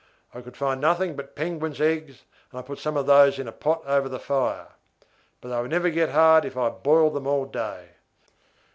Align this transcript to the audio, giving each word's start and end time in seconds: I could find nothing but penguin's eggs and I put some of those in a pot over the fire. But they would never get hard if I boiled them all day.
I 0.33 0.41
could 0.41 0.57
find 0.57 0.81
nothing 0.81 1.15
but 1.15 1.35
penguin's 1.35 1.79
eggs 1.79 2.23
and 2.49 2.57
I 2.57 2.63
put 2.63 2.79
some 2.79 2.97
of 2.97 3.05
those 3.05 3.37
in 3.37 3.47
a 3.47 3.51
pot 3.51 3.83
over 3.85 4.09
the 4.09 4.17
fire. 4.17 4.69
But 5.41 5.49
they 5.49 5.61
would 5.61 5.69
never 5.69 5.91
get 5.91 6.09
hard 6.09 6.43
if 6.43 6.57
I 6.57 6.69
boiled 6.71 7.13
them 7.13 7.27
all 7.27 7.45
day. 7.45 7.89